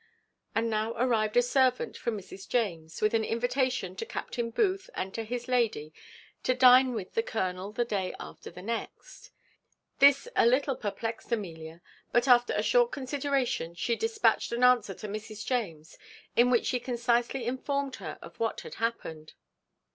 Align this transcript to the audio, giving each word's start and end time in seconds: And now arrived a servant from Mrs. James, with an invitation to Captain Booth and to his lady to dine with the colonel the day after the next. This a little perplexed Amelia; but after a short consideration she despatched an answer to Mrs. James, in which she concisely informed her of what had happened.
And 0.55 0.67
now 0.67 0.95
arrived 0.97 1.37
a 1.37 1.43
servant 1.43 1.95
from 1.95 2.17
Mrs. 2.17 2.49
James, 2.49 3.03
with 3.03 3.13
an 3.13 3.23
invitation 3.23 3.95
to 3.97 4.03
Captain 4.07 4.49
Booth 4.49 4.89
and 4.95 5.13
to 5.13 5.23
his 5.23 5.47
lady 5.47 5.93
to 6.41 6.55
dine 6.55 6.95
with 6.95 7.13
the 7.13 7.21
colonel 7.21 7.71
the 7.71 7.85
day 7.85 8.15
after 8.19 8.49
the 8.49 8.63
next. 8.63 9.29
This 9.99 10.27
a 10.35 10.47
little 10.47 10.75
perplexed 10.75 11.31
Amelia; 11.31 11.83
but 12.11 12.27
after 12.27 12.51
a 12.53 12.63
short 12.63 12.91
consideration 12.91 13.75
she 13.75 13.95
despatched 13.95 14.51
an 14.51 14.63
answer 14.63 14.95
to 14.95 15.07
Mrs. 15.07 15.45
James, 15.45 15.99
in 16.35 16.49
which 16.49 16.65
she 16.65 16.79
concisely 16.79 17.45
informed 17.45 17.97
her 17.97 18.17
of 18.23 18.39
what 18.39 18.61
had 18.61 18.73
happened. 18.81 19.33